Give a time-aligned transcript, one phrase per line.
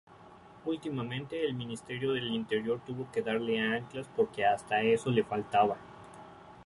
[0.65, 5.77] Últimamente el Ministerio del Interior tuvo que darle anclas porque hasta eso le faltaba.